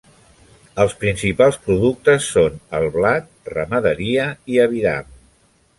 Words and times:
Els 0.83 0.95
principals 1.03 1.59
productes 1.67 2.31
són 2.37 2.57
el 2.79 2.89
blat, 2.97 3.31
ramaderia 3.55 4.29
i 4.55 4.63
aviram. 4.69 5.19